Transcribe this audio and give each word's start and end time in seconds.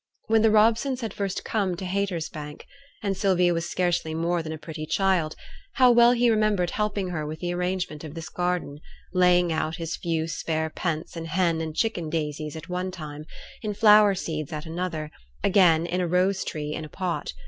When 0.25 0.41
the 0.41 0.49
Robsons 0.49 1.01
had 1.01 1.13
first 1.13 1.45
come 1.45 1.77
to 1.77 1.85
Haytersbank, 1.85 2.65
and 3.03 3.15
Sylvia 3.15 3.53
was 3.53 3.69
scarcely 3.69 4.15
more 4.15 4.41
than 4.41 4.51
a 4.51 4.57
pretty 4.57 4.87
child, 4.87 5.35
how 5.73 5.91
well 5.91 6.13
he 6.13 6.31
remembered 6.31 6.71
helping 6.71 7.09
her 7.09 7.23
with 7.23 7.39
the 7.39 7.53
arrangement 7.53 8.03
of 8.03 8.15
this 8.15 8.27
garden; 8.27 8.79
laying 9.13 9.53
out 9.53 9.75
his 9.75 9.95
few 9.95 10.27
spare 10.27 10.71
pence 10.71 11.15
in 11.15 11.25
hen 11.25 11.61
and 11.61 11.75
chicken 11.75 12.09
daisies 12.09 12.55
at 12.55 12.67
one 12.67 12.89
time, 12.89 13.25
in 13.61 13.75
flower 13.75 14.15
seeds 14.15 14.51
at 14.51 14.65
another; 14.65 15.11
again 15.43 15.85
in 15.85 16.01
a 16.01 16.07
rose 16.07 16.43
tree 16.43 16.73
in 16.73 16.83
a 16.83 16.89
pot. 16.89 17.33